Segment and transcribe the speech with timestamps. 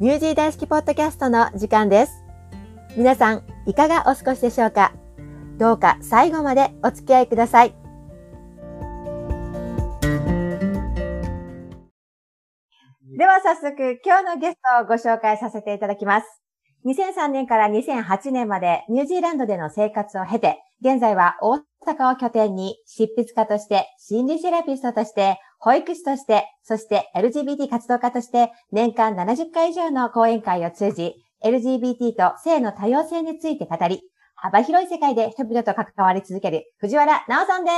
[0.00, 2.24] ニュージー大好きポッドキャストの時間です。
[2.96, 4.94] 皆さん、いかがお過ごしでしょうか？
[5.58, 7.74] どうか最後までお付き合いください。
[13.18, 16.26] では早速、今日のゲストをご紹介させていただきます。
[16.86, 21.56] 2003年から2008年までニュージーランドでの生活を経て、現在は大
[21.86, 34.00] 阪を拠点に執筆家として、心理セラピストとして、保育士として、そして LGBT 活動家として、年間70回以上の講演会を通じ、LGBT と性の多様性について語り、
[34.36, 37.70] 幅広い世界で人々と関わり続ける藤原直さんで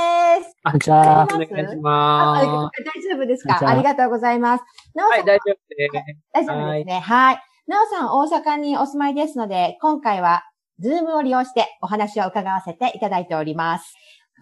[0.45, 0.55] す。
[0.63, 1.27] こんにちは。
[1.29, 2.47] お願いします。
[2.47, 3.67] 大丈夫ですか？
[3.67, 4.63] ありがとうございます。
[4.95, 5.19] 直さん。
[5.19, 5.93] はい、大丈夫です。
[6.31, 6.99] 大丈夫ですね。
[7.01, 7.39] はい。
[7.67, 10.43] 直さん、大阪にお住まいですので、今回は、
[10.79, 13.93] ズームを利用してお話を伺わせていただいております。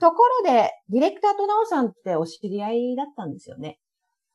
[0.01, 3.79] ところで、ディレクターと直さんってお知り合いだったんですよね。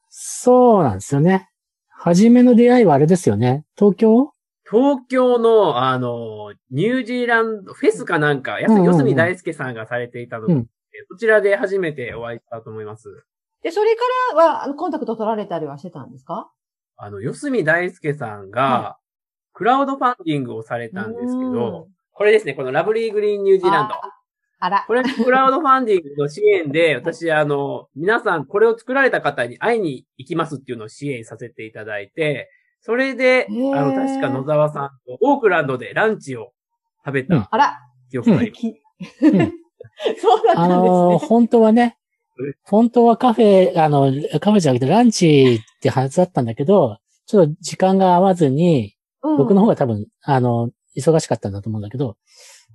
[0.09, 1.51] そうなんですよね。
[1.91, 3.64] 初めの出会いはあれですよね。
[3.77, 4.33] 東京？
[4.69, 13.25] 東京の、あの、ニュージーランド、フェスかなんか、やす、よすみ大輔さんがされていたので、うん、こちらで初めてお会いしたと思います。
[13.62, 14.03] で、それか
[14.34, 16.50] らは、コンタクト取られたりはしてたんですか？
[16.97, 18.98] あの、よすみ大輔さんが、
[19.53, 23.94] クラウドファンディングをされたんですけど、これですね、このラブリーグリーンニュージーランド。
[24.59, 24.85] あら。
[24.87, 36.53] これ、クラウドファンディングの支援で、私、あの、皆さん、これを作られた方に会いに行きますっていうのを支援させていただいて、それで、あの、確か野沢さんとオークランドでランチを
[37.05, 37.49] 食べた。
[37.51, 37.79] あら。
[38.11, 38.62] 記憶があります。
[40.21, 40.75] そうだったんですね。
[40.75, 41.97] あの本当はね、
[42.65, 52.17] 本当はカフェ、あの、カフェじゃなくてランチってはずだったんだけど、ちょっと時間が合わずに、うん、僕の方が多分、あの、忙しかったんだと思うんだけど、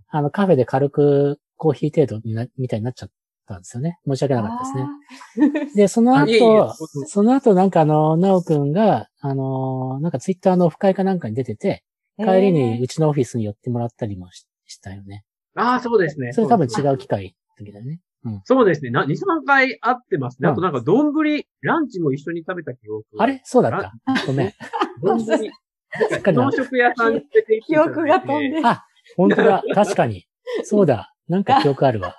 [0.09, 3.09] あの、カフェで軽くコーヒー程度にな、みたいになっちゃっ
[3.47, 3.99] たんですよね。
[4.07, 5.69] 申し訳なかったですね。
[5.75, 6.73] で、その後、
[7.05, 11.83] その後なんかあの、なおくんが、あの、なんかツイッターのオフ会かなんかに出てて、
[12.17, 15.23] 帰りにうちのオフィスに寄ってもらったりもしたよね。
[15.55, 16.33] ああ、そうですね。
[16.33, 17.99] それ多分違う機会の時だね。
[18.25, 18.89] うん、そうですね。
[18.89, 19.15] な、2、3
[19.45, 20.49] 回会ってますね。
[20.49, 21.13] あとなんか、丼、
[21.61, 23.05] ランチも一緒に食べた記憶。
[23.19, 23.39] あれ？
[23.45, 23.93] そうだった？
[24.25, 24.53] ごめん。
[25.03, 25.19] 丼、
[26.33, 28.61] 朝食屋さんに連れて記憶が飛んで。
[28.63, 28.83] あ、
[29.15, 29.63] 本当だ。
[29.75, 30.25] 確かに。
[30.63, 31.10] そうだ。
[31.31, 32.15] なんか記憶あるわ。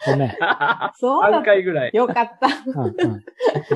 [0.06, 0.30] ごめん。
[0.98, 1.42] そうだ。
[1.42, 1.90] 回ぐらい。
[1.92, 2.48] よかった。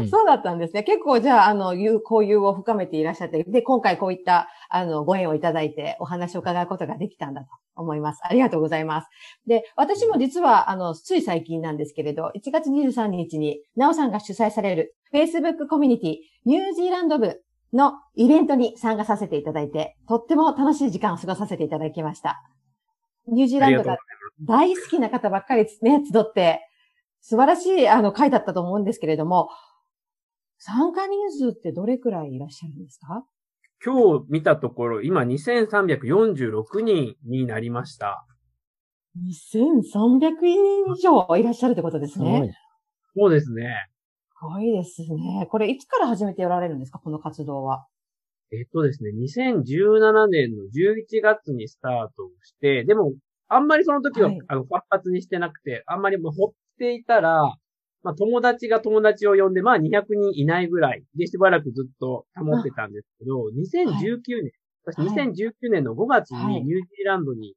[0.09, 0.83] そうだったんですね。
[0.83, 8.21] 結構じゃあ、あの、交友を深めていらっしゃって、で、今回こういった、あの、ご縁をいただいてお話を伺うことができたんだと思います。
[8.25, 9.09] ありがとうございます。
[9.47, 17.43] で、私も実は、あの、つい最近なんですけれど、1月23日に、なおさんが主催される Facebook コミュニティニュージーランド部
[17.75, 22.43] のイベントに参加させていただいて、とっても楽しい時間を過ごさせていただきました。
[23.27, 23.99] ニュージーランドが
[24.41, 26.61] 大好きな方ばっかりね、集って、
[27.21, 29.49] 素晴らしいあの回だったと思うんですけれども、
[30.59, 33.25] 参加人数ってどれくらいいらっしゃるんですか？
[33.85, 38.27] 今日見たところ、今2346人になりました。
[39.17, 42.57] 2300人以上いらっしゃるってことですね。
[43.17, 43.75] そうですね。
[44.31, 45.47] すごいですね。
[45.51, 46.99] これいつから始めておられるんですか？
[46.99, 47.87] この活動は。
[48.53, 53.13] えっとですね、2017年の11月にスタートして、でも、
[53.55, 57.57] あんまりその時は、はい、あの、活発にしてなくて、あんまりもう掘っていたら、
[58.03, 64.53] まあ、友達が友達を呼んで、まあ、200人いないぐらいでしばらくずっと保ってたんですけど、2019年、
[64.85, 67.55] 私2019年の5月にニュージーランドに、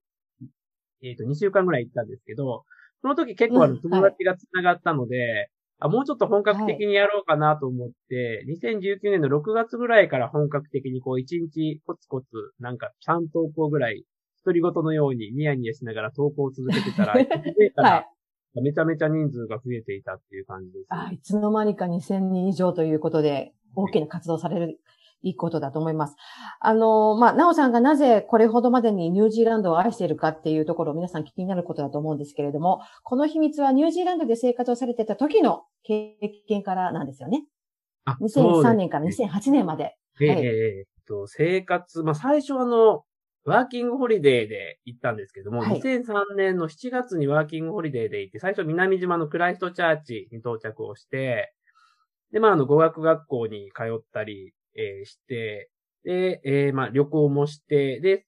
[1.04, 2.64] えっ、と、2週間ぐらい行ったんですけど、
[3.02, 5.50] その時結構あの、友達が繋がったので、
[5.80, 12.28] あ、もうちょっと本格的にやろうかなと思って、はい、2019年の6月ぐらいから本格的にこう1日コツコツ
[12.60, 14.04] なんか3投稿ぐらい、
[14.48, 24.80] 一人ごとのようにニヤニヤしながら投稿を続けて たら、はい、めちゃめちゃ人数が増えていたっていう感じです、あ、いつの間にか2000人以上ということで、大きな活動される
[25.22, 26.16] いいことだと思います。
[26.60, 36.16] あの、まあ、なおさんがなぜこれほどまでにニュージーランドを愛しているかっていうところを皆さん気になることだと思うんですけれども、この秘密はニュージーランドで生活をされてた時の経
[36.48, 37.46] 験からなんですよね。
[38.06, 39.98] あ2003年から2008年まで。
[40.22, 43.04] えー、はい、えー、っと、生活、まあ、最初あの、
[43.48, 51.54] ワーキングホリデーで行ったんですけども、はい、2003年の7月にワーキングホリデーで行って、最初南島のクライストチャーチに到着をして、
[52.34, 55.70] で、まあ、あの、語学学校に通ったり、えー、して、
[56.04, 58.26] で、えー、まあ、旅行もして、で、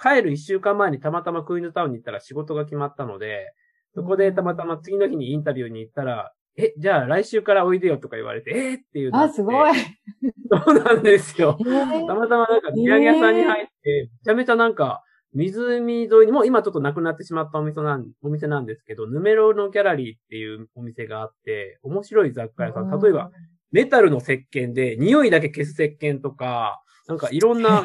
[0.00, 3.52] 帰る一週間前にたまたまクイーンズタウンに行ったら仕事が決まったので、
[3.96, 9.72] そこでたまたま次の日にインタビューに行ったら、え、じゃあ来週からおいでよとか言われて、えー、っていうあ、すごい。
[10.50, 11.56] そうなんですよ。
[11.58, 15.02] たまたまなんか土産屋さんに入って、めちゃめちゃなんか、
[15.32, 23.30] 湖沿いにも今ちょっとなくなってしまったお店なん、お店なんですけど、ヌメロのギャラリーっていうお店があって、面白い雑貨屋さん、例えば、
[23.70, 27.84] メタルの石鹸で、匂いだけ消す石鹸とか、なんかいろんな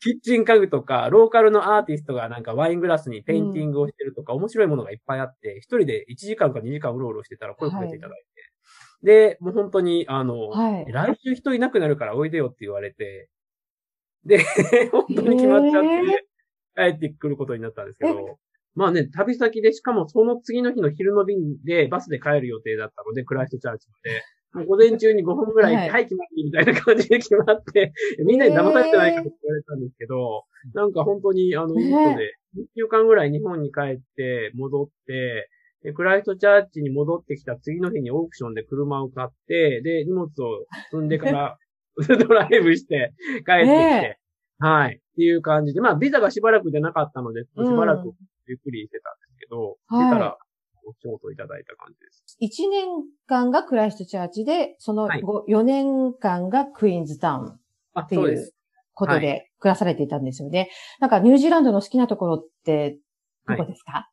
[0.00, 8.47] キッチン家具とか、ローカルのアーティストがなんかワイングラスにペインティングをしてるとか、うん、面白いものがいっぱいあって、一人で1時間か2時間うろうろしてたら声かけていただいて、はい、
[9.02, 13.28] で、もう本当に、あの、はい、来週人いなくなるからおいでよって言われて、
[14.24, 14.38] で、
[14.90, 16.28] 本当に決まっちゃって、
[16.76, 18.38] 帰ってくることになったんですけど、
[18.74, 24.22] まあね、旅先で、しかもその次の日の昼の便でバスで帰る予定だったので、クライストチャーチまで、
[24.52, 27.92] もう午前中に5分ぐらい、はい、はい、決まってみたいな感じで決まって、
[28.24, 35.48] みんなに騙されてないかと言われたんですけど、なんか本当に、あの、いい人で、1週間ぐらい日本に帰って戻って、
[35.82, 40.28] で、クライストチャーチに戻ってきた次の日にオークションで車を買って、で、荷物を
[40.90, 41.58] 積んでから
[42.18, 44.18] ドライブして帰ってきて、
[44.58, 44.96] はい。
[44.96, 48.12] っていう感じで、まあ、ビザがしばらく出なかったので、しばらく
[48.46, 50.36] ゆっくりしてたんですけど、うん、出たら、
[50.86, 52.64] お仕事いただいた感じです。
[52.66, 52.86] 1年
[53.26, 58.52] 間がクライストチャーチで、その4年間がクイーンズタウンっていう
[58.94, 60.58] ことで暮らされていたんですよね。
[60.58, 60.68] はい、
[61.00, 62.98] なんかニュージーランドの好きなところって
[63.46, 64.04] どこですか、はい、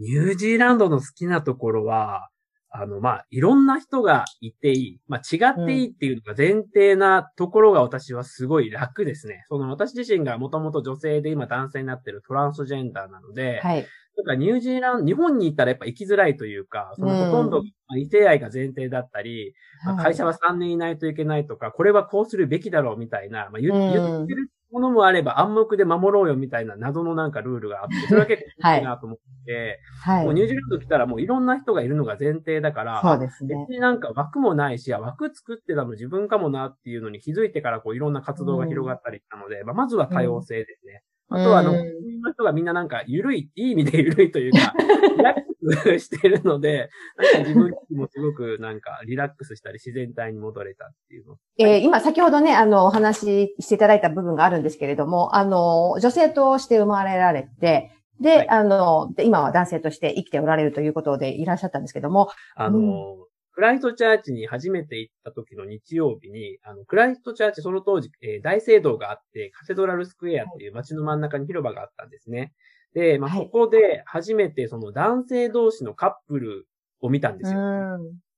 [0.00, 2.30] ニュージーランドの好きなところは、
[2.72, 5.00] あの、まあ、いろんな人がいていい。
[5.08, 9.44] まあ、違っていいっていうのが前提なところが私はすごい楽ですね。
[9.48, 13.86] その私自身がもともと女性で今男性になってるトランスジェンダーなので、はい。
[14.16, 17.62] なんかニュージーランド、日本に行ったらやっぱ行きづらいというか、そのほとんど
[17.98, 19.54] 異性愛が前提だったり、
[19.88, 33.56] うん、会社は3年いないといけないとか、これはこうするべきだろうみたいな、まあ言,、ってるものもあれば暗黙で守ろうよみたいな謎のなんかルールがあって、 それは結構いいなと思って、はい、もうニュージーランド来たらもういろんな人がいるのが前提だから、そうですね。
[33.56, 41.02] 別になんか枠もないし、枠作ってたの自分かもなっていうのに気づいてからこういろんな活動が広がったりしたので、うん、まあ、まずは多様性ですね。
[41.30, 41.72] あとは、あの、
[42.20, 44.74] の人がみんななんか、ゆるい、いい意味でゆるいというか、
[45.16, 45.42] リラッ
[45.84, 51.36] クスしてるので、なんか自分もすごくなんか、リラックスしたり自然体に戻れたっていうの。
[51.58, 62.28] えー、今、先ほどね、あの、お話ししていただいた部分があるんですけれども、あの、女性として生まれられて、で、はい、あの、で、今は男性として生きておられるということでいらっしゃったんですけども。
[62.54, 63.19] あの、うん
[63.52, 72.52] クライストチャーチに初めて行った時の日曜日に、あの、クライストチャーチその当時、えー、大聖堂があって、カセドラルスクエアっていう街の真ん中に広場があったんですね。
[72.94, 76.66] で、まあ、そこで初めてその男性同士のカップル
[77.00, 77.58] を見たんですよ。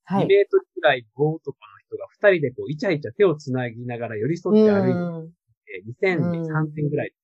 [0.05, 0.25] はい。
[0.25, 5.33] 2メートルくらい5とかの人が2人でこう、イチャイチャ手を繋ぎながら寄り添って歩い
[5.67, 7.17] て、2003点ぐらいで、ね、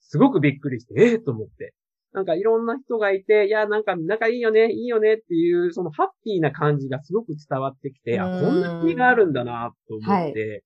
[0.00, 1.74] すごくびっくりして、ええー、と思って。
[2.12, 10.62] なんかいろんな人がいて、いや、なんか仲いいよね、いいよねっていう、そのハッピーな感じがすごく伝わってきて、あ、こんな国があるんだな、と思って、はい、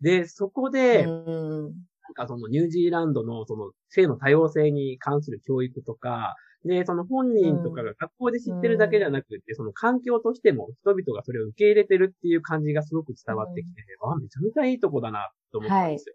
[0.00, 6.34] で、そこで、なんかそのニュージーランドのその性の多様性に関する教育とか、
[6.64, 16.14] で、その本人とかが学校で知ってるだけじゃなくて、その環境としても人々がそれを受け入れてるっていう感じがすごく伝わってきて、あ、めちゃめちゃいいとこだな、と思ったんですよ。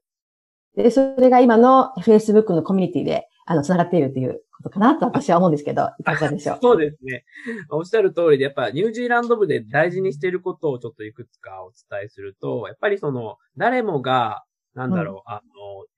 [0.76, 6.60] はい、で、それが今の Facebook のコミュニティで、あの、繋がっているっていうことかなと私は思うんですけど、いかがでしょう？
[6.62, 7.26] そうですね。
[7.70, 14.44] おっしゃる通りで、やっぱニュージーランド部で大事にしていることをちょっといくつかお伝えすると、やっぱりその、誰もが、
[14.74, 15.42] なんだろう、うん、あの、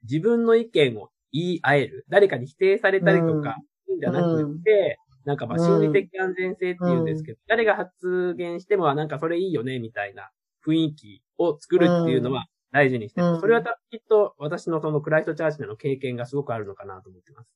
[0.04, 2.06] 自分の意見を言い合える。
[2.10, 3.58] 誰かに否定されたりとか、
[3.90, 10.32] うん、じゃなくて、うん、なんかまあ心理的安全性っていうんですけど、誰が発言しても、なんかそれいいよね、みたいな
[10.66, 13.42] 雰囲気を作るっていうのは大事にしてます。
[13.42, 13.62] それは
[13.92, 17.50] きっと私のそのクライストチャーチでの経験がすごくあるのかなと思ってます。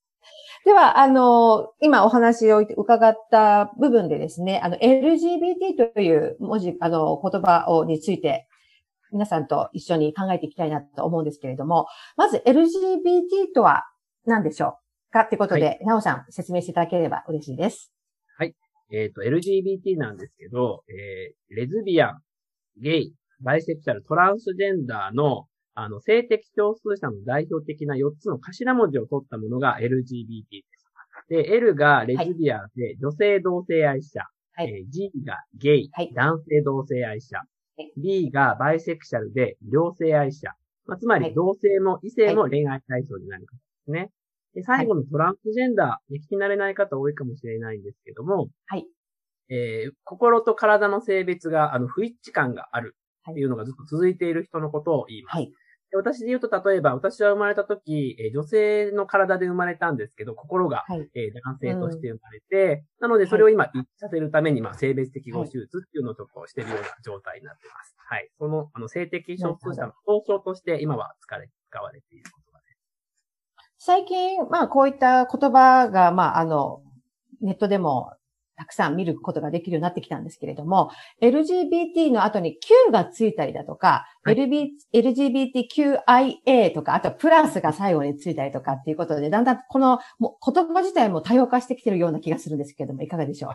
[0.64, 8.48] では、あの、今お話を伺った部分でですね、あの、LGBT という文字、あの、言葉を、について、
[9.12, 13.86] 皆さんと一緒に考えていきたいなと思うんですけれども、まず LGBT とは
[14.26, 14.78] 何でしょ
[15.10, 17.92] うかってことで、はい、なおさん説明していただければ嬉しいです。
[18.38, 18.54] はい。
[18.92, 22.22] えっ、ー、と、LGBT なんですけど、えー、レズビアン、
[22.82, 25.48] ゲイ、バイセクシャル、トランスジェンダーの
[25.79, 30.88] あの、性的少数者の代表的な4つの頭文字を取ったものが LGBT です。
[31.29, 34.24] で、L がレズビアンで、女性同性愛者。
[34.53, 37.44] はい、えー、G がゲイ、はい、男性同性愛者。
[37.96, 40.53] B がバイセクシャルで両性愛者。
[40.88, 44.10] まあ、つまり同性も異性も恋愛対象になる方ですね。
[44.56, 48.88] で、最後のトランスジェンダー、聞き慣れない方多いかもしれないんですけども、はい。
[49.50, 52.96] えー、心と体の性別が、あの、不一致感がある
[53.36, 55.36] いうのがずっと続いている人のことを言います。
[55.36, 55.54] はい。
[55.94, 67.96] 私で言うと、例えば、私は生まれた時、え女性の体で生まれたんですけど、心が、はい、え男性として生まれて、うん、なので、それを今一致させるために、まあ、性別適合手術っていうのをちょっとしてるような状態になってます。
[67.98, 68.30] はい。
[68.38, 73.86] その、あの、性的少数者の総称として、今は使われ、使われている言葉です。
[73.86, 76.82] 最近、まあ、こういった言葉が、まあ、あの、
[77.40, 78.12] ネットでも
[78.58, 80.90] たくさん見ることができるようになってきたんですけれども、
[81.22, 84.36] LGBT の後に Q がついたりだとか、はい、
[84.94, 93.52] LGBTQIA とか、あとプラスが最後についたりとかっていうことで、だんだんこの言葉自体も多様化してきてるような気がするんですけれども、いかがでしょう？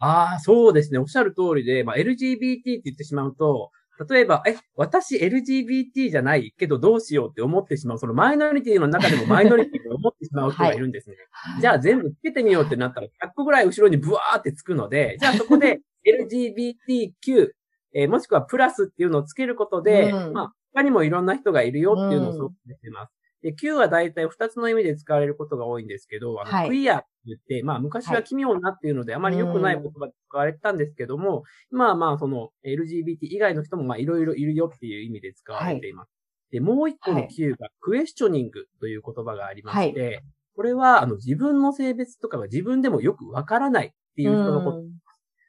[0.00, 0.98] ああ、そうですね。
[0.98, 3.70] おっしゃる通りで、まあ、LGBT って言ってしまうと、
[4.06, 7.98] 例えば、え、私 LGBT じゃないけどどうしようって思ってしまう。
[7.98, 11.16] そのマイノリティの中でもマイノリティと思ってしまう人がいるんですね。
[11.30, 17.48] はい、じゃあ全部つけてみようってなったら100個ぐらい後ろにブワーってつくので、じゃあそこで LGBTQ、
[17.94, 23.17] えー、もしくはプラスっていうのをつけることで、うん、まあ、他にもいろんな人がいるよっていうのをそう出てます。
[23.42, 36.08] で、Q は大体2つの意味で使われることが多いんですけど、あの、はい、クイアって言って、まあ昔は奇妙なっていうので、あまり良くない言葉で使われてたんですけども、まあまあその LGBT 以外の人もまあいろいろいるよっていう意味で使われています。
[36.08, 36.12] は
[36.52, 40.20] い、で、もう一個の Q がクエスチョニングという言葉がありまして、はい、
[40.56, 44.82] これはあの自分の性別とかは自分でもよくわからないっていう人のこと。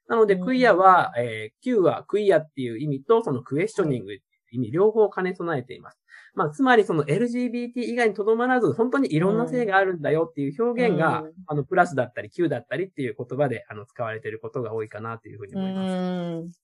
[0.09, 4.21] なので、クイアは、えー、Q はクイアっていう意味と、そのクエスチョニングってい
[4.53, 5.99] う意味、両方兼ね備えています。
[6.39, 16.61] まあ、つまりその LGBT 以外にとどまらず、本当にいろんな性があるんだよっていう表現が、うん、あの、プラスだったり Q だったりっていう言葉で、あの、使われていることが多いかなというふうに思います。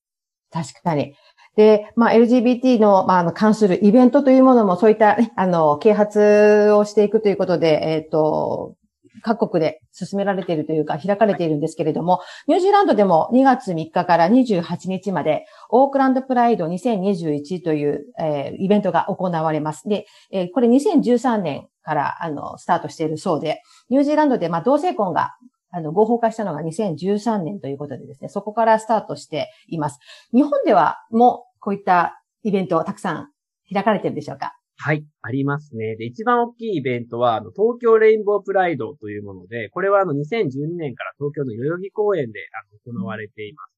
[0.50, 1.14] 確かに。
[1.58, 8.78] で、まあ、LGBT の、まあ、あの、関するイベントというものも、そういった、あの、啓発をしていくということで、えっ、ー、と、
[9.26, 19.90] 各国で進められているというか、開かれているんですけれども、ニュージーランドでも2月3日から28日まで、オークランドプライド2021という、えー、イベントが行われます。
[19.90, 25.32] で、えー、これ2013年からあのスタートしているそうで、ニュージーランドで、まあ、同性婚が
[25.72, 30.00] あの、合法化したのが2013年ということでですね、そこからスタートしています。
[30.34, 33.30] 日本ではもうこういったイベントをたくさん
[33.74, 34.56] 開かれてるでしょうか？
[34.78, 35.96] はい、ありますね。
[35.96, 42.40] で、一番大きいイベントは、あの、東京レインボープライドというもので、これはあの、2012年から東京の代々木公園で
[42.86, 43.76] あの行われています。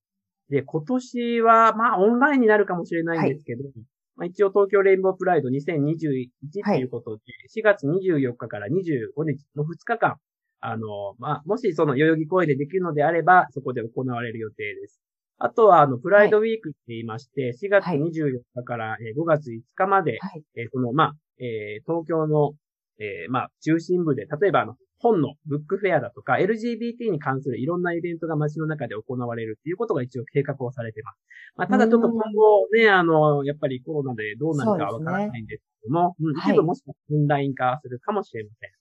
[0.50, 3.74] で、今年は、まあ、オンラインになるかもしれないんですけど、はい、
[4.16, 6.30] まあ、一応東京レインボープライド2021
[6.63, 7.22] ということで、
[7.63, 10.16] はい、4月24日から25日の2日間、
[10.60, 15.00] あの、まあ、もしその代々木公園でできるのであれば、そこで行われる予定です。
[15.39, 22.53] あとは、あの、プライドウィークって言いまして、はい、4月24日から5月5日まで、はい、えー、この、まあ、えー、東京の、
[23.00, 31.20] えー、まあ、中心部で、例えば、あの、本のブックフェアだとか、LGBT に関するいろんなイベントが街の中で行われるっていうことが一応計画をされています。
[31.56, 38.72] まあ、ただちょっと今後ね、あの、やっぱりコロナでどうなるかわからないんですけども、うね、うん、一部もしかしたらオンライン化するかもしれません。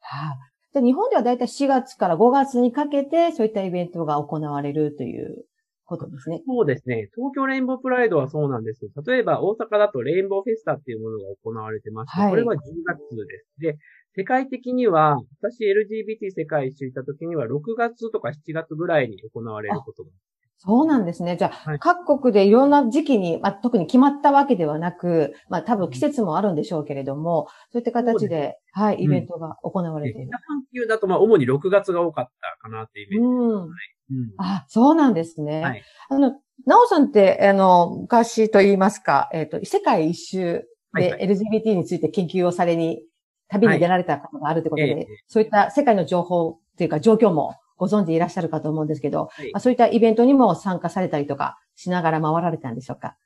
[0.00, 0.38] はあ、
[0.74, 5.44] で日本ではだいたい4月から5月にかけて、そういったイベントが行われるという
[5.90, 6.40] ことですね。
[6.46, 7.10] そうですね。
[7.16, 13.46] 東京レインボープライドはそうなんです例えば大阪だとレインボーフェスタっていうものが行われてまして、はい、これは10月です。
[13.58, 13.76] で、
[14.14, 20.10] 世界的には、私 LGBT 世界一周行った時には6月とか7月ぐらいに行われることが
[20.62, 21.38] そうなんですね。
[21.38, 30.28] じゃあ、はい、各国でいろんな時期に、まあ、特に決まったわけではなく、まあ、多分季節もあるんでしょうけれども、そういった形で、はい、イベントが行われている。
[30.28, 33.72] 北半球だと、まあ、主に6月が多かったかなっていうイメージで
[34.08, 34.20] す、ね。
[34.20, 34.34] うん。
[34.36, 35.62] あ、そうなんですね。
[35.62, 36.32] はい、あの、
[36.66, 43.02] なおさんって、あの、昔と言いますか、えっ、ー、と、世界一周で LGBT について研究をされに、
[43.48, 53.16] 旅に出られたことがあるということで、はい、そういった世界の情報というか状況もご存知いらっしゃるかと思うんですけど、はい、そういったイベントにも参加されたりとかしながら回られたんでしょうか？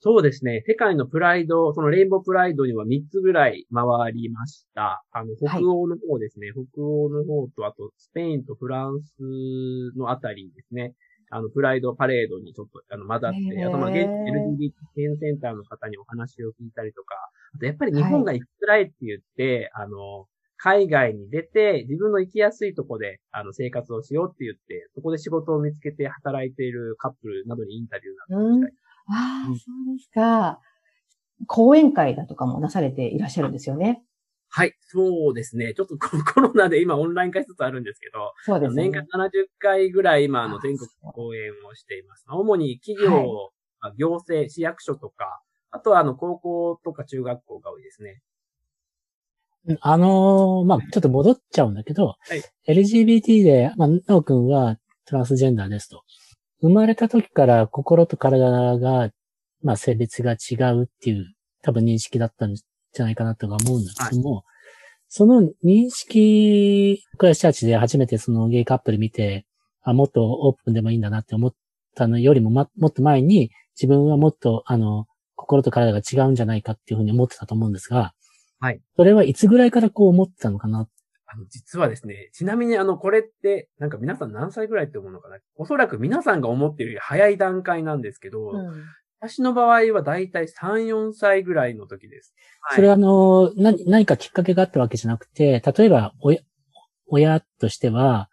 [0.00, 0.64] そうですね。
[0.66, 5.04] 世界のプライド、そのレインボープライドには3つぐらい回りました。
[5.12, 6.48] あの、北欧の方ですね。
[6.48, 9.22] はい、北欧の方と、あと、スペインとフランス
[9.96, 10.94] のあたりですね。
[11.30, 17.14] あの、プライドパレードにちょっと、あの、混ざって、あと、まあ、現地 LGBT 支援センターの方にお話を聞いたりとか、
[17.54, 20.26] あと、やっぱり日本が行きづらいって言って、はい、あの、
[20.64, 28.72] 海外に出て、自分の生きやすいとこで、あの、生活をしようって言って、そこで仕事を見つけて働いているカップルなどにインタビューなどしたり
[29.08, 30.60] ああ、そうですか。
[31.48, 34.04] 講演会だとかもなされていらっしゃるんですよね。
[34.50, 35.74] はい、そうですね。
[35.74, 35.98] ちょっと
[36.32, 38.84] コロナで今オンライン化しつつあるんですけど、そうですね。
[38.84, 42.24] 年間70回ぐらい今、あの、全国講演をしています。
[42.28, 43.50] 主に企業、
[43.80, 45.42] はい、行政、市役所とか、
[45.72, 48.20] あとはあの、高校とか中学校が多いですね。
[49.80, 52.16] あのー、まあ、ちょっと戻っちゃうんだけど、は
[52.66, 54.76] い、LGBT で、まあ、なおくんは
[55.06, 56.02] トランスジェンダーですと。
[56.60, 59.10] 生まれた時から心と体が、
[59.62, 61.26] まあ性別が違うっていう
[61.62, 64.42] 多分認識だったんじゃないかなとか思うんだけども、はい、
[65.08, 69.46] その認識、クラスチャーチで初めてそのゲイカップル見て、
[69.82, 71.54] あ、もっとオープンでもいいんだなって思っ
[71.94, 78.12] たのよりも、ま、もっと前に自分はもっと、あの、心と体が違うんじゃないかっていうふうに思ってたと思うんですが、
[78.62, 78.80] はい。
[78.96, 80.86] それはいつぐらいからこう思ってたのかな？
[81.26, 85.38] あの、実はですね、ちなみにあの、これって、なんか皆さん何歳ぐらいって思うのかな？
[85.56, 88.84] おそらく皆さんが思っているより早い段階なんですけど、うん、
[89.20, 92.34] 私の場合はだいたい3、4歳ぐらいの時です。
[92.60, 96.38] はい、それはあの、何、何かきっかけがあったわけじゃなくて、例えば、親、
[97.08, 98.28] 親としては、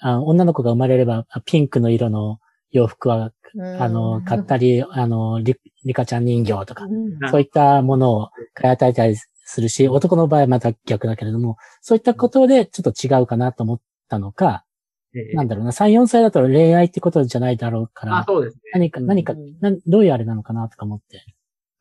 [0.00, 2.38] あ女の子が生まれれば、ピンクの色の
[2.70, 3.32] 洋服は、
[3.80, 6.86] あの、買ったり、あの、リ、リカちゃん人形とか、
[7.30, 9.16] そういったものを買い与えたり
[9.48, 14.64] するし、男の場合はまた逆だけれども、そういったことでちょっと違うかなと思ったのか、
[15.14, 18.60] えなんだろうな、3、4歳だと恋愛ってことじゃないだろうから、あそうですね。
[18.74, 21.24] 何か、何か、などういうあれなのかなとか思って。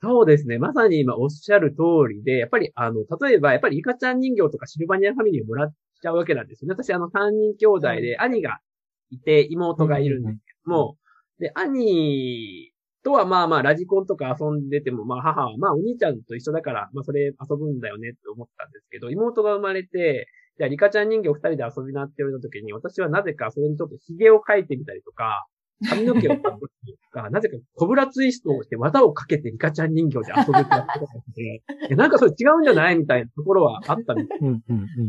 [0.01, 0.59] そうですね。
[0.59, 6.75] まさに今おっしゃる通りで、やっぱりあの、例えば、やっぱりイカちゃん人形とかシルバニアファミリーをもらっちゃうわけなんですよね。
[6.81, 8.59] 私あの3人兄弟で、兄が
[9.09, 10.97] いて妹がいるんですけども、
[11.39, 12.71] で、兄
[13.03, 20.27] とはまあまあラジコンとか遊んでても、まあ母はまあお兄ちゃんと一緒だから、まあそれ遊ぶんだよねって思ったんですけど、妹が生まれて、
[20.57, 25.45] じゃあリカちゃん人形二人で遊びなって言われた時に、私はなぜかそれにちょっと髭を描いてみたりとか、
[25.87, 26.67] 髪の毛を描くと
[27.11, 34.39] か、 なぜかコブラツイストをして技をかけてリカちゃん人形で遊ぶってやってたので、なんかそれ違うんじゃないみたいなところはあったみたい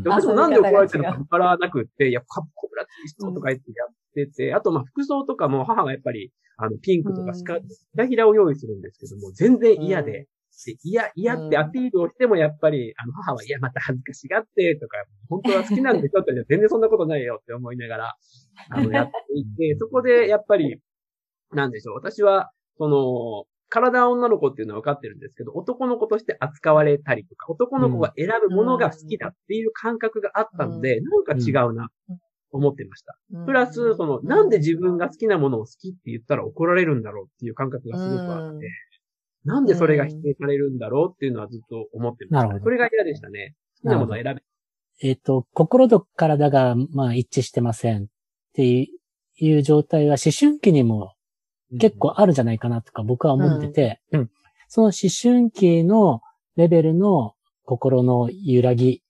[0.02, 0.10] で。
[0.10, 3.88] 私もなんで怒られてるのかわからなくって、いや、コブラツイストとか言ってやっ
[4.26, 7.60] てて、あとまあ服装とかも母がやっぱり、あの、ピンクとかスカ、ひ
[7.94, 10.26] らひらを用意するんですけども、全然嫌で、
[10.66, 14.96] で、嫌、嫌ってアピールをしてもやっぱり、あの、母は、いや、また恥ずかしがって、とか、
[15.28, 18.14] 本当は好きなんでちょっと全然そんなことないよって思いながら、
[18.70, 20.80] あの、やっていて、そこで、やっぱり、
[21.52, 31.88] なんでしょう、私は、その、体は女の子っていうのは分かってるんですけど、男の子として扱われたりとか、男の子が選ぶものが好きだっていう感覚があったので、なんか違うな。
[32.50, 33.18] 思ってました。
[33.46, 38.68] プラス、その、なんで自分が好きなものを好きって言ったら怒られるんだろうっていう感覚がすごくあって、
[39.44, 42.48] なんでそれが否定されるんだろうっていうのはずっと思ってました。
[42.48, 42.64] なるほど。
[42.64, 43.54] それが嫌でしたね。
[43.82, 44.42] 好きなものを選べ。
[45.00, 48.06] えっ、ー、と、心と体が、まあ、一致してませんっ
[48.54, 48.88] て
[49.36, 51.14] いう状態は思春期にも
[51.78, 54.30] 結構あるんじゃないかなとか僕は思ってて、うん、
[54.68, 56.20] その思春期の
[56.56, 59.02] レベルの心の揺らぎ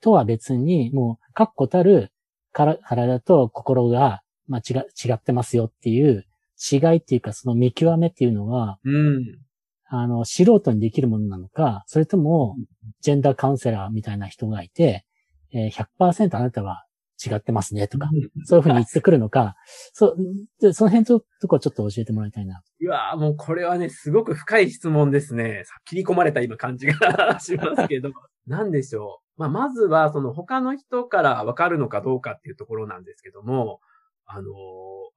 [0.00, 2.12] とは別に、もう、確固たる
[2.54, 6.24] 体と心が、まあ、違、違ってますよっていう
[6.72, 9.38] 違いっていうか、その見極めっていうのは、うん、
[9.86, 12.56] あの、素人にできるものなのか、それとも、
[13.00, 15.04] ジェンダーカウンセラーみたいな人がいて、
[15.52, 16.84] えー、100%あなたは
[17.24, 18.08] 違ってますねとか、
[18.44, 19.56] そういうふうに言ってくるのか、
[19.92, 20.16] そ
[20.60, 22.60] う、その辺ととこちょっと教えてもらいたいな。
[22.80, 25.64] いやもうこれはね、すごく深い質問ですね。
[25.84, 26.94] 切り込まれた今感じが
[27.40, 28.10] しますけど、
[28.46, 29.23] なんでしょう。
[29.36, 33.80] まあ、まずは、その他の人からわかるのかどうかっていうところなんですけども、
[34.26, 34.52] あの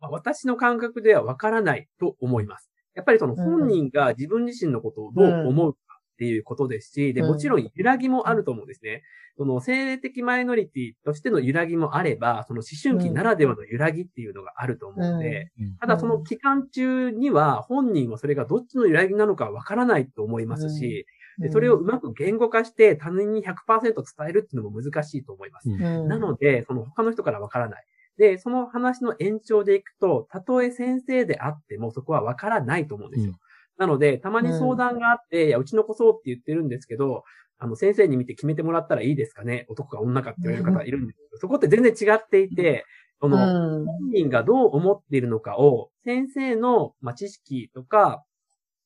[0.01, 2.69] 私の感覚ではわからないと思います。
[2.93, 5.79] やっぱりその本人が自分自身のことをどう思うか
[6.13, 9.03] っていうことですし、で、もちろん揺らぎもあると思うんですね。
[9.37, 21.05] その性的マイノリティとしての揺らぎもあれば、その思春期ならではの揺らぎっていうのがあると思うので、ただその期間中には本人はそれがどっちの揺らぎなのかわからないと思いますし、
[21.39, 23.93] で、それをうまく言語化して他人に100%伝
[24.29, 25.69] えるっていうのも難しいと思います。
[25.69, 27.85] なので、その他の人からわからない。
[28.17, 33.31] で、その話の延長でいくと、たとえ先生であってもそこはわからないと思うんですよ。
[33.31, 33.37] うん、
[33.77, 37.23] なので、たまに相談があって、うん、いや、うちの子そうって言ってるんですけど、
[37.59, 39.65] あの、先生に見て決めてもらったらいいですかね？
[39.69, 42.85] 男か女かって言われる方いるんですけど、そこって全然違っていて、
[43.19, 48.23] その、本人がどう思っているのかを、先生の、まあ、知識とか、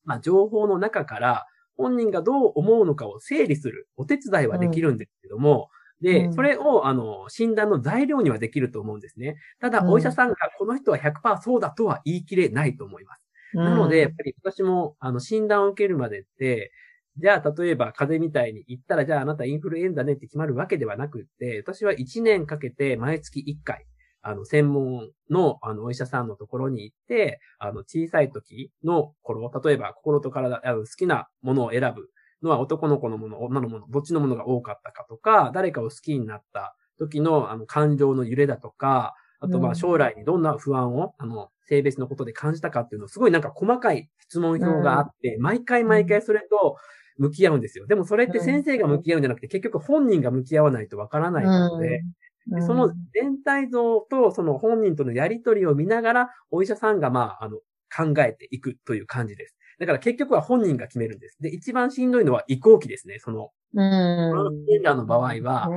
[0.04, 5.68] まあ、情報の中から、本人がどう思うのかを整理するお手伝いはできるんですけども、
[6.02, 9.36] で、うん、それを、あの、診断の材料にはできると思うんですね。
[9.60, 13.22] ただ、お医者さんがこの人は100%そうだとは言い切れないと思います。
[13.54, 16.72] うん、なので、やっぱり私も、あの、診断を受けるまでって、
[17.18, 23.86] じゃあ、例えば、風邪みたいに言ったら、じゃあ、あなたインフルエンザねって決まるわけではなくって、私は1年かけて毎月1回、
[24.22, 32.10] あの、専門の、あの、お医者さんのところに行って、あの、小さい時の頃、例えば、心と体、好きなものを選ぶ
[32.42, 46.76] のは男の子のもの、女のもの、どっちのものが多かったかとか、誰かを好きになった時のあの感情の揺れだとか、あとまあ将来にどんな不安を、あの、性別のことで感じたかっていうのをすごいなんか細かい質問表があって、毎回毎回それと
[47.16, 47.86] 向き合うんですよ。
[47.86, 52.04] でもそれって先生が向き合うんじゃなくて、結局本人が向き合わないとわからないので、
[52.46, 57.58] でその全体像とその本人とのやりとりを見ながら、お医者さんがまあ、あの、
[57.94, 59.56] 考えていくという感じです。
[59.78, 61.36] だから結局は本人が決めるんです。
[61.40, 63.18] で、一番しんどいのは移行期ですね。
[63.18, 64.30] その、うん。
[64.30, 65.68] トランスジェンダーの場合は、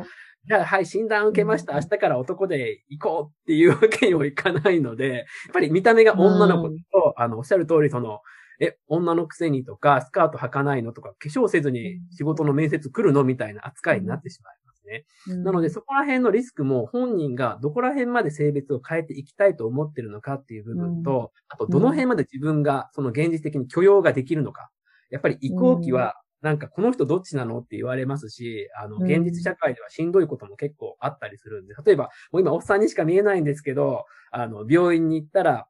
[0.47, 1.73] じゃあ、はい、診断受けました。
[1.73, 5.23] 明日から男で行こうっていうわけにもいかないので、やっ
[5.54, 8.19] ぱり見た目が女の子と、あの、おっしゃる通り、その、
[8.60, 15.06] え、女のくせにとか、スカート履かないのとか、化粧せずに仕事の面接来るのみたいな扱いになってしまいますですね。
[15.28, 24.69] うん、なので、そこら辺のリスクも本人がどこら辺まで性別を変えていきたいと思ってるのかっていう部分と、うん、あと、どの辺まで自分がその現実的に許容ができるのか。
[25.10, 35.67] やっぱり移行期は、なんかこの人どっちなのって言われますし、あの、現実社会ではしんどいことも結構あったりするんで、例えば、もう今おっさんにしか見えないんですけど、あの、病院に行ったら、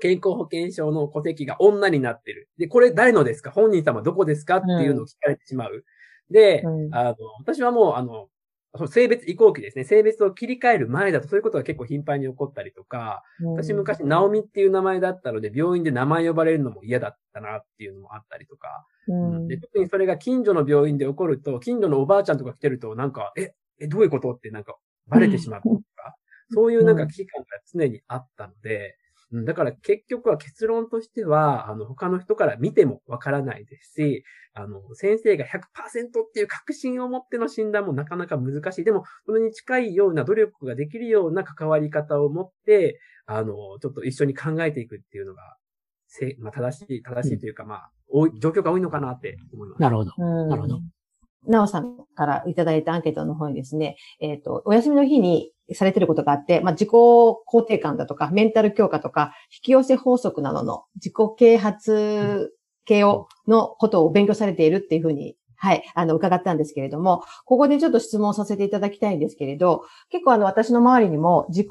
[0.00, 2.48] 健康保険証の戸籍が女になってる。
[2.56, 3.50] で、これ誰のですか？
[3.50, 4.58] 本人様どこですか？
[4.58, 5.84] っていうのを聞かれてしまう。
[6.30, 8.28] で、うん、あの、私はもう、あの、
[8.86, 9.84] 性別移行期ですね。
[9.84, 24.32] 性別を切り替える前だとそういうことが結構頻繁に起こったりとか、うん、私昔、ナオミっていう名前だったので、病院で名前呼ばれるのも嫌だったなっていうのもあったりとか、うん、で特にそれが近所の病院で起こると、近所のおばあちゃんとか来てると、なんか、え、え、どういうこと？
[24.32, 26.14] ってなんかバレてしまうとか、
[26.52, 28.82] そういうなんか危機感が常にあったので、うん、
[29.32, 38.84] だから結局は結論としては、あの、他の人から見てもわからないですし、あの、先生が100%っていう確信を持っての診断もなかなか難しい。
[38.84, 45.56] でも、それに近いような努力ができるような関わり方を持って、あの、ちょっと一緒に考えていくっていうのが、
[46.06, 49.82] せまあ、正しい、正しいというか、うん、まあ、多い、状況が多いのかなって思います。
[49.82, 50.12] なるほど。
[50.46, 50.80] なるほど。
[51.46, 62.52] なおさんからいただいたアンケートの方にですね、えっ、ー、と、お休みの日にされてることがあって、まあ、自己肯定感だとか、メンタル強化とか、引き寄せ法則などの自己啓発
[62.84, 71.68] 系を、のことを勉強されているっていうふうに、はい、あの、伺ったんですけれども、ここでちょっと質問させていただきたいんですけれど、結構あの、私の周りにも自己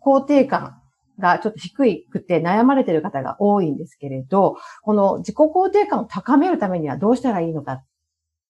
[0.00, 0.80] 肯定感
[1.18, 7.84] がちょっと低いくて悩まれてる方が多いんですけれど、この自己肯定感を高めるためにはどうしたらいいのかって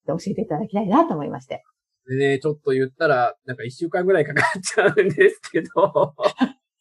[0.06, 1.64] 教えていただきたいなと思いまして。
[2.08, 6.14] でね、ちょっと言ったら、なんか一週間ぐらいかかっちゃうんですけど。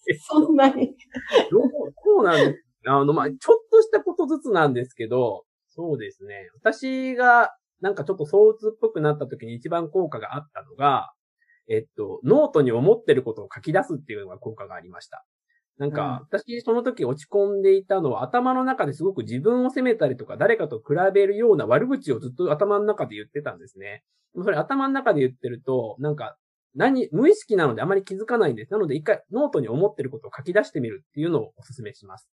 [0.28, 0.96] そんなに
[1.50, 1.62] どう、
[2.04, 2.66] そうなんです。
[2.88, 6.50] あの、まあ、ちょっとしたことずつなんですけど、そうですね。
[6.54, 11.12] 私が、なんかちょっと相鬱っぽくなった時に一番効果があったのが、
[11.68, 15.26] えっと、ノートに思ってることを書き出すっていうのが効果がありました。
[15.78, 24.04] なんか、私、その時落ち込んでいたのは、頭の中ですごく自分を責めたりとか、誰かと比べるような悪口をずっと頭の中で言ってたんですね。
[24.42, 26.38] それ頭の中で言ってると、なんか、
[26.76, 28.72] 何、無意識なのであまり気づかないんです。
[28.72, 32.28] なので一回ノートに思ってることを書き出してみるっていうのをお勧めします。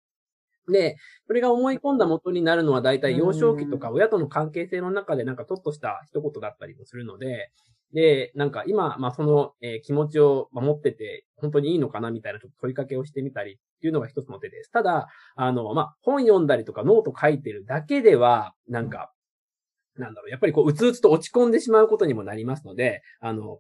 [0.70, 0.98] で、
[1.28, 7.52] それが思い込んだ元になるのは大体幼少期とか親との関係性の中でなんかちょっとした一言だったりもするので、
[7.94, 14.72] で、なんか今、まあその、えー、気持ちを守ってて、本当にいいのかなみたいなちょっと問いかけをしてみたりっていうのが一つの手です。
[14.72, 19.12] ただ、あの、まあ本読んだりとかノート書いてるだけでは、なんか、
[19.98, 23.60] なんだろう、やっぱりこう、うつうつと落ち込んでしまうことにもなりますので、あの、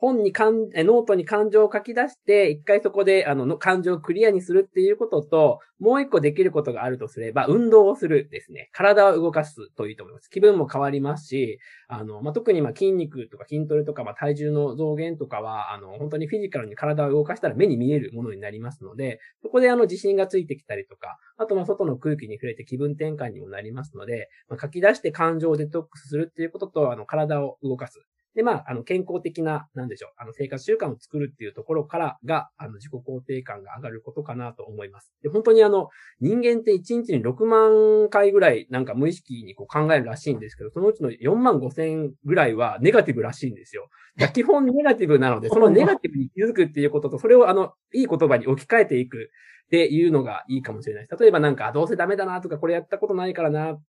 [0.00, 8.68] 本にかん、ノートに感情を書き出して、一回そこで、あの、感情をクリアにするっていうことと、もう一個できることがあるとすれば、運動をするですね。
[8.72, 10.28] 体を動かすといいと思います。
[10.30, 11.58] 気分も変わりますし、
[11.88, 28.00] あの、まあ、特にま、筋肉とか筋トレとか、ま、体重の増減とかは、あの、本当にフィジカルに体を動かしたら目に見えるものになりますので、そこであの、自信がついてきたりとか、あとま、外の空気に触れて気分転換にもなりますので、まあ、書き出して感情をデトックスするっていうことと、あの、体を動かす。
[28.38, 35.12] で、まあ、あの、健康的な、なんでしょう、あの、生活習慣を作るっていうところからが、あの、自己肯定感が上がることかなと思います。
[35.24, 35.88] で、本当にあの、
[36.20, 43.88] 人間って1日に6万回ぐらい、なんか無意識にこう考えるらしいんですけど、そのうちの4万5千ぐらいはネガティブらしいんですよ。
[44.32, 49.30] 基本ネガティブなので、そのネガティブに気づくっていうことと、それをあの、いい言葉に置き換えていく
[49.66, 51.20] っていうのがいいかもしれないです。
[51.20, 53.80] 例えばなんか、どうせダメだなとか、これやったことないからな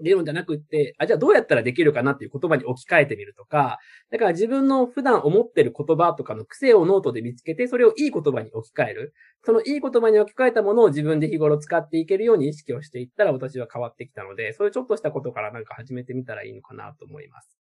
[0.00, 3.78] 理論じゃなくって、あ、じゃあどうやったらできるかなっていう言葉に置き換えてみるとか、
[4.10, 9.14] だから自分の普段思ってる言葉とかの癖をノートで見つけて、それをいい言葉に置き換える。
[9.44, 17.58] そのいい言葉に置き換えたものを自分で日頃使っていけるように意識をしていったら私は変わってきたので、そういうちょっとしたことからなんか始めてみたらいいのかなと思います。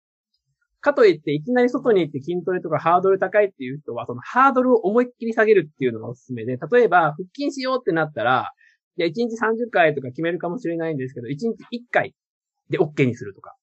[0.82, 8.52] かといって、いきなり外に行って筋トレとかハードル高いっていう人は、そのハードルを思いっきり下げるっていうのがおすすめで、例えば、腹筋しようってなったら、
[9.00, 12.14] いや、1日30回とか決めるかもしれないんですけど、1日1回
[12.70, 13.56] で、OK にするとか。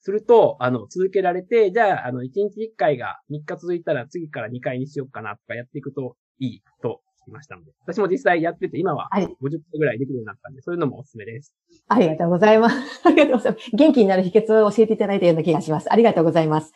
[0.00, 7.72] すると、あの、続けられて、じゃあ、あの、1日1回が3日続いたら次から2回にしようかなとかやっていくといいと聞きましたので。
[7.80, 11.52] 私も実際やってて、今は50分ぐらいできるようになったんで、はい、そういうのもおすすめです。
[11.88, 12.76] ありがとうございます。
[13.06, 13.70] ありがとうございます。
[13.76, 15.92] 元気になる秘訣を教えていただいたような気がします。
[15.92, 16.72] ありがとうございます。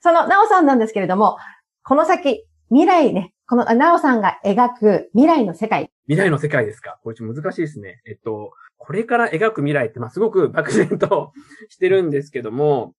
[0.00, 1.38] その、なおさんなんですけれども、
[1.82, 5.90] この先、未来ね、この、なおさんが描く未来の世界。
[6.06, 6.98] 未来の世界ですか？
[7.02, 8.00] これちょっと難しいですね。
[8.06, 11.32] えっと、これから描く未来って、まあ、すごく 漠然と
[11.68, 12.94] してるんですけども、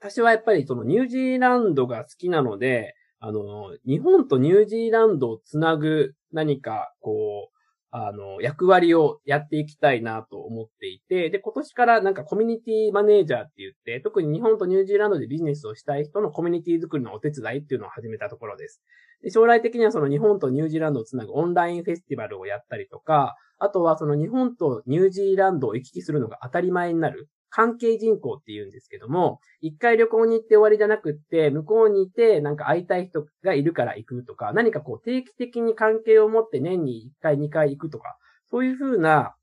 [0.00, 7.58] 私はやっぱりそのニュージーランドが好きなので、あの、日本とニュージーランドをつなぐ何か、こう、
[7.90, 18.82] あの、役割をやっていきたいなと思っていて、で、今年からなんかコミュニティマネージャーって言って、特に日本とニュージーランドでビジネスをしたい人のコミュニティ作りのお手伝いっていうのを始めたところです。
[19.30, 27.28] 将来的にはその日本とニュージーランドをつなぐオンラインフェスティバルをやったりとか、あとはその日本とニュージーランドを行き来するのが当たり前になる。
[27.50, 38.16] 関係人口って言うんですけども、一回旅行に行って終わりじゃなくって、向こうにいてなんか会いたい人がいるから行くとか、何かこう定期的に関係を持って年に一回二回行くとか、
[38.50, 39.34] そういうふうな、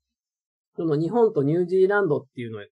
[0.76, 2.66] その日本とニュージーランドっていうのを、え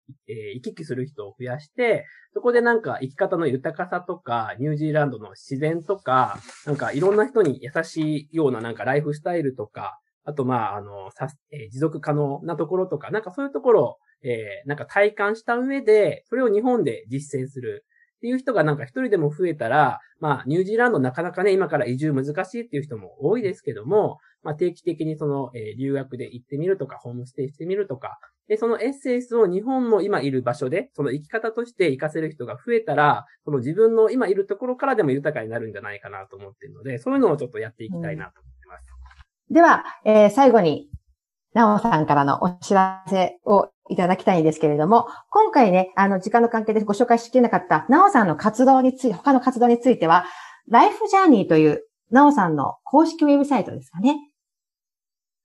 [0.51, 17.85] ー、行き来する人を増やして、そこでなんか生き方の豊かさとか、ニュージーランドの自然とか、なんかいろんな人に優しいようななんかライフスタイルとか、あとまあ、あの、さえー、持続可能なところとか、なんかそういうところを、えー、なんか体感した上で、それを日本で実践する。
[18.17, 38.87] っていう人がなんか一人でも増えたら、まあ、ニュージーランドなかなかね、今から移住難しいっていう人も多いですけども、まあ、定期的にその、えー、留学で行ってみるとか、ホームステイしてみるとか、で、そのエッセンスを日本の今いる場所で、その生き方として活かせる人が増えたら、その自分の今いるところからでも豊かになるんじゃないかなと思っているので、そういうのをちょっとやっていきたいなと思ってます。
[39.49, 40.89] うん、では、えー、最後に、
[41.55, 50.25] なおさんからのお知らせをいただきたいんですけれども、今回ね、あの、時間の関係でご紹介しきれなかった、なおさんの活動について、他の活動については、
[50.67, 54.17] ライフジャーニーという、なおさんの公式ウェブサイトですかね。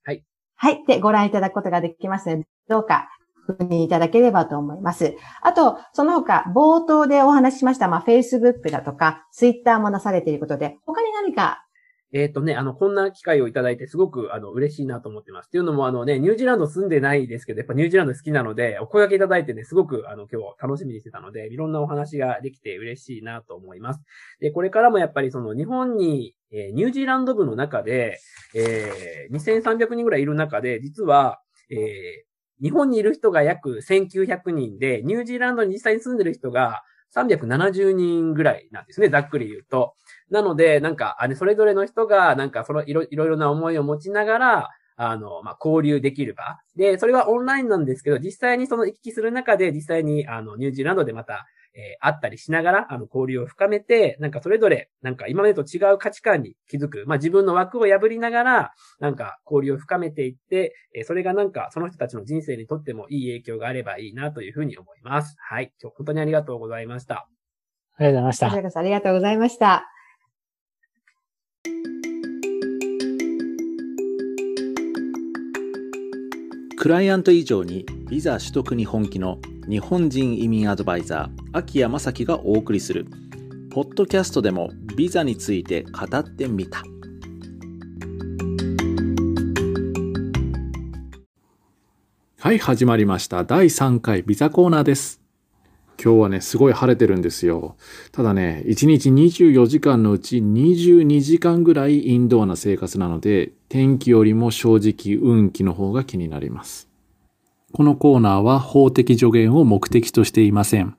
[0.02, 0.24] はい。
[0.56, 0.84] はい。
[0.84, 3.08] で、ご覧いただくことができますので、どうか
[3.46, 5.14] 確認いただければと思います。
[5.42, 11.64] あと、その他、冒頭でお話ししました、まあ、Facebook だとか、Twitter もなされていることで、他に何か
[12.12, 15.46] えっ、ー、とね、あの、こんな機会をいただいてすごく、あの、嬉しいなと思ってます。
[15.46, 24.00] っていうのも、あのね、ニュージーランド住んでないですけど、やっぱニュージーランド好きなので、お声掛けいただいてね、すごく、あの、今日楽しみにしてたので、いろんなお話ができて嬉しいなと思います。
[24.40, 28.18] で、これからもやっぱりその、日本に、えー、ニュージーランド部の中で、
[28.56, 36.82] えー、2300人ぐらいいる中で、実は、えー、日本にいる人が約1900人で、ニュージーランドに実際に住んでる人が
[37.14, 39.94] 370人ぐらいなんですね、ざっくり言うと。
[40.30, 46.58] なので、なんか、あれ、それぞれの人が、なんか、そのいろ、いろいろな思いを持ちながら、あの、まあ、交流できる場。
[46.76, 57.04] で、それはオンラインなんですけど、実際にその行き来する中で、実際に、あの、ニュージーランドでまた、えー、会ったりしながら、あの、交流を深めて、なんかそれぞれ、なんか今までと違う価値観に気づく。
[57.06, 65.36] まあ、自分の枠を破りながら、なんか交流を深めていって、えー、それがなんかその人たちの人生にとってもいい影響があればいいなというふうに思います。
[65.38, 65.72] はい。
[65.80, 67.28] 今日本当にありがとうございました。
[67.96, 68.46] ありがとうございました。
[68.46, 69.99] ありがとうございました。
[76.80, 83.04] クライアント以上にビザ取得に本気の日本人移民アドバイザー、秋谷正樹がお送りする、
[83.70, 86.82] ポッドキャストでもビザについて語ってみた。
[92.38, 93.44] はい、始まりました。
[93.44, 95.19] 第3回ビザコーナーです。
[96.02, 97.76] 今日はね、すごい晴れてるんですよ。
[98.10, 106.88] ただね、1日24時間のうち22時間ぐらいインドアな生活なので、天気よりも正直運気の方が気になります。
[107.72, 110.96] このコーナーは法的助言を目的としていません。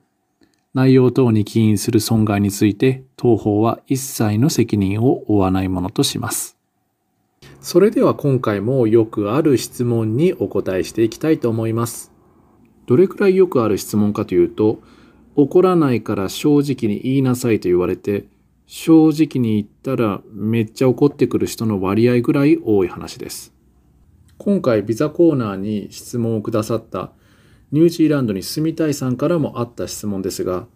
[0.72, 6.56] 内容等に起因する損害について、当法は一切の責任を負わないものとします。
[7.60, 12.12] それでは今回もよくある質問にお答えしていきたいと思います。
[12.86, 14.80] どれくらいよくある質問かというと、
[15.34, 18.26] 怒らないから正直に言いなさいと言われて、
[18.66, 23.52] 正直に言ったらめっちゃ怒ってくる人の割合ぐらい多い話です。
[24.38, 27.12] 今回ビザコーナーに質問をくださった
[27.70, 30.66] ニュージーランドに住みたいさんからもあった質問ですが、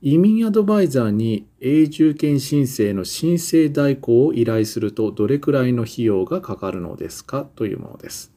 [0.00, 8.32] 移民アドバイザーに永住権申請の申請代行を依頼するとどれくらいの費用がかかるのですかというものです。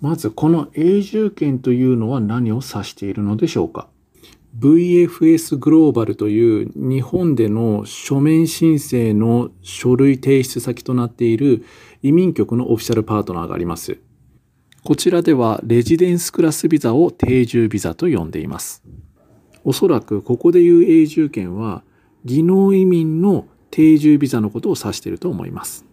[0.00, 3.89] まずこの永住権というのは何を指しているのでしょうか
[4.58, 11.64] VFS グローバルという日本での書面申請の書類提出先となっている
[12.02, 13.98] 移民局のオフィシャルパートナーがあります。
[14.82, 18.82] こちらではレジデンスクラスビザを定住ビザと呼んでいます。
[19.62, 21.82] おそらくここでいう永住権は
[22.24, 25.84] 技能移民の定住ビザのことを指していると思います。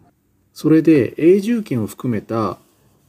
[0.54, 2.58] それで永住権を含めた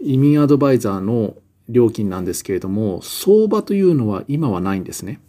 [0.01, 1.37] 移民アドバイザーの
[1.69, 5.21] 料金なんですけれども、相場というのは今はないんですね。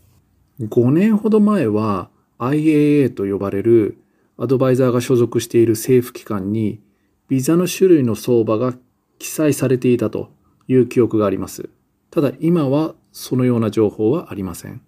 [0.62, 3.98] 5年ほど前は IAA と呼ばれる
[4.38, 6.80] アドバイザーが所属している政府機関に
[7.28, 8.74] ビザの種類の相場が
[9.20, 10.32] 記載されていたと
[10.68, 11.70] いう記憶があります。
[12.12, 14.82] ただ今はそのような情報はありません。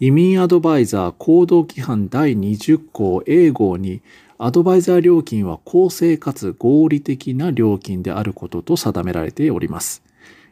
[0.00, 4.02] 移民アドバイザー行動規範第20項 A 号に
[4.38, 10.02] アドバイザー料金は公正かつ合理的な料金であることと定められております。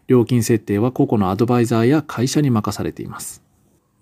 [0.06, 3.47] 料金設定は個々のアドバイザーや会社に任されています。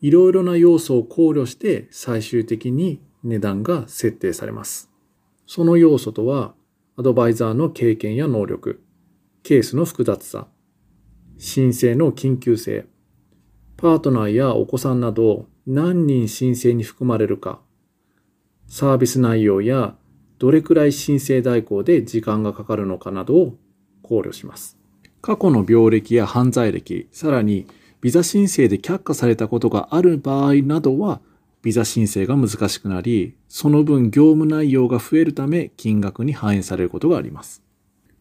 [0.01, 4.91] いろいろな要素を考慮して最終的に値段が設定されます。
[5.47, 6.55] その要素とは、
[6.97, 8.83] アドバイザーの経験や能力、
[9.43, 10.49] ケースの複雑さ、
[11.39, 12.87] 申請の緊急性、
[13.77, 17.61] パートナーやお子さんなど何人申請に含まれるか、
[18.67, 19.97] サービス内容や
[20.39, 23.59] どれくらい申請代行で時間がかかるのかなどを
[24.03, 24.79] 考慮します。
[25.21, 27.67] 過去の病歴や犯罪歴、さらに
[28.07, 31.21] ビザ申請で却下されたことがある場合などは、
[31.63, 37.65] ビザ申請が難しくなり、その分業務内容が増えるため金額に反映されることがあります。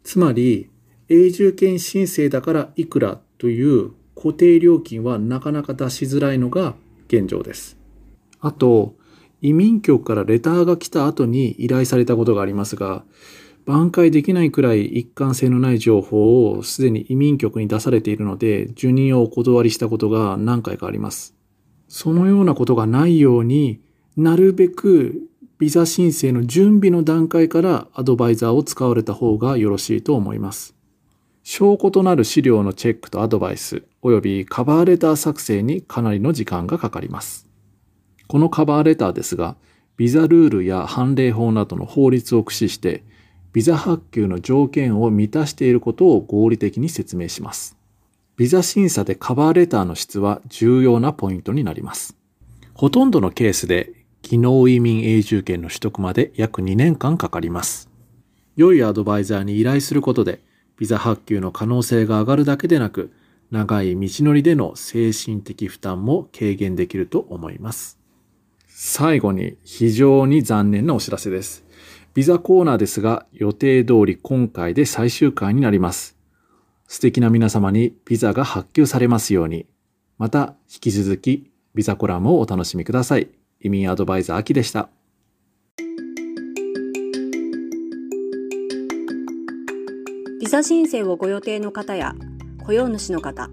[0.03, 0.71] つまり、
[1.07, 6.73] 永住権申請だからいくらという固定料金はなかなか出しづらいのが
[7.07, 7.77] 現状です。
[8.39, 8.95] あと、
[9.43, 13.03] 移民局からレターが来た後に依頼されたことがありますが、
[13.65, 21.35] 挽回できないくらい一貫性のない情報をすでに移民局に出されているので、受任をお断りしたことが何回かあります。
[21.87, 23.81] そのようなことがないように
[24.17, 25.21] なるべく
[25.57, 30.75] ビザ申請の準備の段階からアドバイザーを使われた方がよろしいと思います。
[31.43, 37.47] 証拠となる資料のチェックとアドバイス、及びカバーレター作成にかなりの時間がかかります。
[38.27, 39.55] このカバーレターですが、
[39.95, 43.03] ビザルールや判例法などの法律を駆使して、
[43.55, 47.77] ビザ発給の条件を満たしていることを合理的に説明します。
[48.35, 52.17] ビザ審査でカバーレターの質は重要なポイントになります。
[52.73, 57.89] ほとんどのケースで、技能移民永住権の取得まで約2年間かかります。
[58.57, 60.41] 良いアドバイザーに依頼することで、
[60.77, 63.13] ビザ発給の可能性が上がるだけでなく、
[63.51, 67.99] 長い道のりでの精神的負担も軽減できると思います。
[68.67, 71.64] 最後に非常に残念なお知らせです。
[72.15, 76.17] ビザコーナーですが予定通り今回で最終回になります。
[76.87, 79.65] 素敵な皆様にビザが発給されますように。
[80.17, 83.31] また引き続きビザコラムをお楽しみください。
[83.59, 84.87] 移民アドバイザー秋でした。
[90.39, 92.15] ビザ申請をご予定の方や
[92.65, 93.49] 雇用主の方、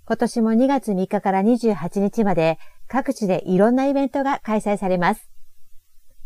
[0.06, 2.60] 今年も2月3日から28日まで
[2.94, 5.28] 各地でいろんなイベントが開催されます。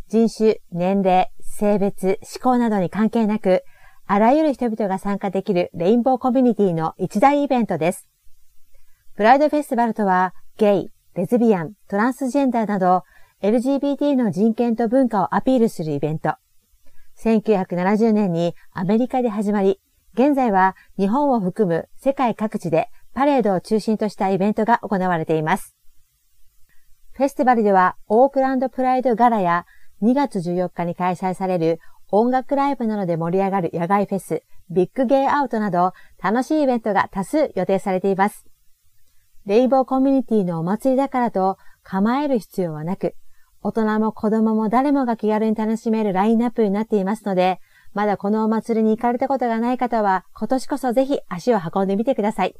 [0.09, 3.63] 人種、年齢、性別、思考などに関係なく、
[4.05, 8.09] あらゆる人々が参加できるレインボーコミュニティの一大イベントです。
[9.15, 13.03] プライドフェスティバルとは、ゲイ、レズビアン、トランスジェンダーなど、
[13.41, 16.35] LGBT の人権と文化をアピールするイベント。
[17.23, 19.79] 1970年にアメリカで始まり、
[20.15, 25.76] 現在は日本を含む世界各地でパレードを中心としたイベントが行われています。
[27.17, 29.65] フェスティバルではオークランドプライドガラや
[30.03, 31.79] 2月14日に開催される
[32.11, 38.45] 音楽ライブなどで盛り上がる野外フェス、ビッグゲイアウトなど楽しいイベントが多数予定されています。
[39.47, 43.15] レイボーコミュニティのお祭りだからと構える必要はなく、
[43.63, 47.59] 大人も子供も誰もが気軽に楽しめるラインナップになっていますので、
[47.95, 52.53] まだこのお祭りに行かれたことがない方は、今年こそぜひ足を運んでみてください。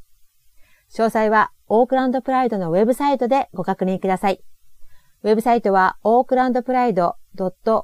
[0.90, 4.42] 詳細は、オークランドプライドのウェブサイトでご確認ください。
[5.24, 7.84] ウェブサイトは、オークランドプライド .org.nz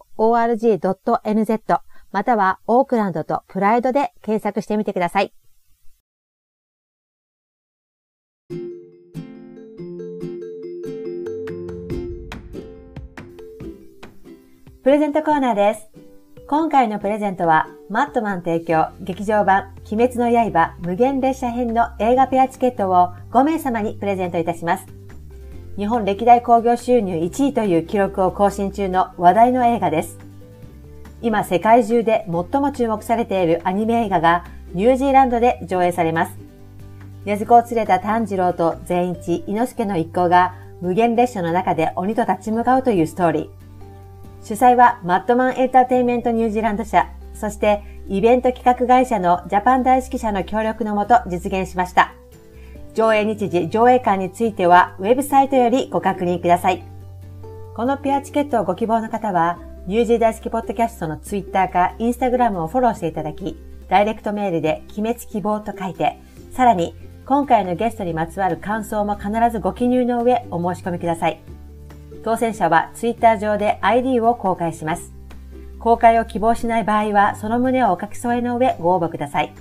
[2.12, 5.34] または、オークランドとプライドで検索してみてください。
[14.84, 15.93] プレゼントコーナーです。
[16.46, 24.86] 今回のプレゼントは、マットマン提供劇場版鬼滅の刃無限列車編の映画ペアチケットを5名様にプレゼントいたします。
[25.78, 30.18] 日本歴代興行収入1位という記録を更新中の話題の映画です。
[31.22, 36.38] 今世界中で最も注目されているアニメ映画がニュージーランドで上映されます。
[37.24, 43.63] 根津子を連れた炭治郎と善一、猪之助の一行が無限列車の中で鬼と立ち向かうというストーリー。
[44.44, 52.14] 主催はマットマンエンターテイメントニュージーランド社、そしてイベント企画会社のジャパン大指揮者の協力のもと実現しました。
[52.94, 56.84] 上映日時、上映館についてはウェブサイトよりご確認ください。
[57.74, 66.20] このペアチケットをご希望の方は、ニュージー大好きポッドキャストのツイッターかインスタグラムをフォローしていただき、ダイレクトメールで鬼滅希望と書いて、
[66.52, 71.40] さらに今回のゲストにまつわる感想も必ずご記入の上お申し込みください。
[72.24, 75.14] 当選者はツイッター上で ID を公開します。
[75.80, 79.54] 公開を希望しない場合は、その旨をお書き添えの上ご応募ください。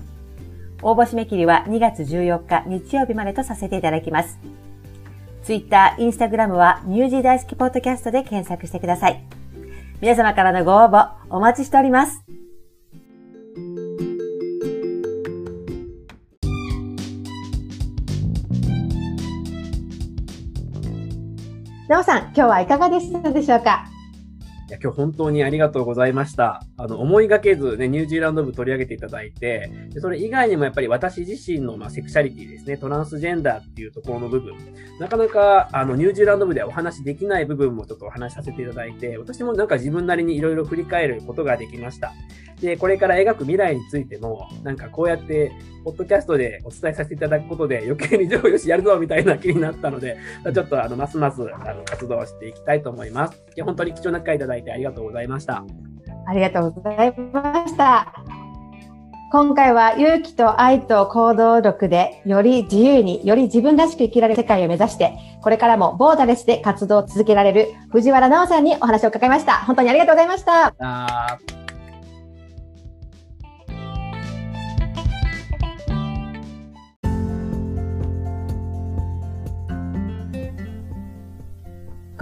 [0.82, 4.38] 応募締め切りは2月14日日曜日までとさせていただきます。
[5.42, 9.24] ツイッター、インスタグラムはニュージー大好きポッドキャストで検索してください。
[10.00, 12.41] 皆様からのご応募お待ちしております。
[21.92, 23.84] なおさん、今日はいかがでしたでしょうか？
[24.72, 26.62] や、今日本当にありがとうございました。
[26.76, 34.54] あの、思いがけずね、ニュージーランド部取り上げていただいて、でそれ以外にもやっぱり私自身の、まあ、セクシャリティですね、トランスジェンダーっていうところの部分、
[34.98, 42.12] なかなか、あの、ニュージーランド部ではお話できない部分もちょっとお話しさせていただいて、私もなんか自分なりにいろいろ振り返ることができました。
[42.60, 45.52] で、これから描く未来についても、なんかこうやって、
[45.84, 50.16] ポッドキャストでお伝えさせていただくことで、余計に上よしやるぞみたいな気になったので、
[50.54, 53.42] ちょっとあの、ますますあの活動していきたいと思います。
[53.64, 55.64] 本当に貴重な機会いただいてありがとうございました。
[56.26, 58.12] ありがとうございました。
[59.32, 69.64] 今回は勇気と愛と行動力でより自由に、より自分らしく生きられる世界を目指して、これからもボーダレスで活動を続けられる藤原直さんにお話を伺いました。
[69.64, 71.61] 本当にありがとうございました。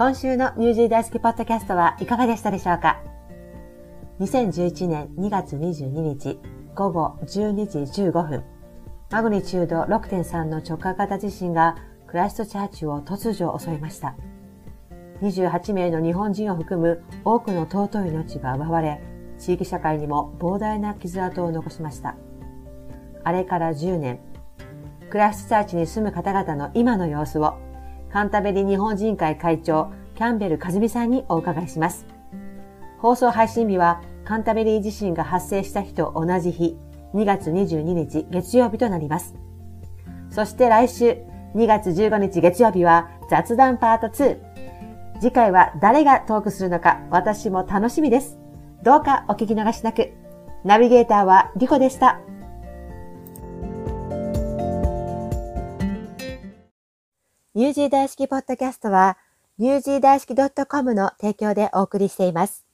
[0.01, 3.03] 今週のニュージー大好きポッドキャストはいかがでしたでしょうか
[4.19, 6.39] ？2011年2月22日
[6.73, 8.43] 午後12時15分、
[9.11, 11.75] マグニチュード6.3の直下型地震が
[12.07, 14.15] クライストチャーチを突如襲いました。
[15.21, 19.03] 28名の日本人を含む多くの尊い命が奪われ、
[19.37, 22.15] 地域社会にも膨大な傷跡を残しました。
[23.23, 24.19] あれから10年、
[25.11, 27.59] クライストチャーチに住む方々の今の様子を
[28.11, 32.05] カンタベリ日本人会会長、キャンベル和美さんにお伺いします。
[32.99, 36.77] 放送配信日は、カンタベリー地震が発生した日と同じ日、
[37.13, 39.35] 2月22日月曜日となります。
[40.29, 41.17] そして来週、
[41.55, 44.37] 2月15日月曜日は雑談パート2。
[45.21, 48.37] 次回は誰がトークするのか私も楽しみです。
[48.83, 50.11] どうかお聞き逃しなく。
[50.63, 52.19] ナビゲーターはリコでした。
[57.53, 59.17] ニュージー大好きポッドキャストは、
[59.57, 62.65] ニュージー大好き .com の提供でお送りしています。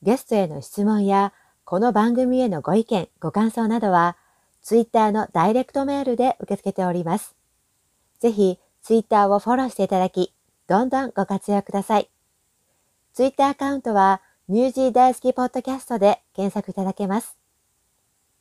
[0.00, 1.34] ゲストへの質問や、
[1.66, 4.16] この番組へのご意見、ご感想などは、
[4.62, 7.36] ツイッターのダイレクトメールで受け付けております。
[8.18, 10.32] ぜひ、ツイッターをフォローしていただき、
[10.68, 12.08] どんどんご活用ください。
[13.12, 17.41] ツイッターアカウントは、ニュージー大好きポッドキャストで検索いただけます。